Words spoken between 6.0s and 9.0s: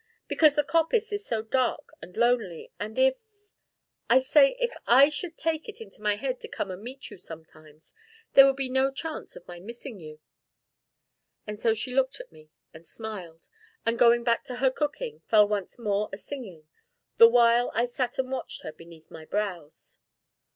my head to come and meet you sometimes, there would be no